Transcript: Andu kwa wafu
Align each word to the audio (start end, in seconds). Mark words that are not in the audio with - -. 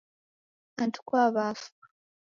Andu 0.81 0.99
kwa 1.07 1.23
wafu 1.35 1.69